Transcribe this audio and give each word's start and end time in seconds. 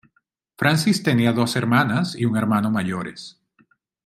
Frances 0.57 1.03
tenía 1.03 1.31
dos 1.31 1.55
hermanas 1.55 2.15
y 2.17 2.25
un 2.25 2.35
hermano 2.35 2.71
mayores. 2.71 3.39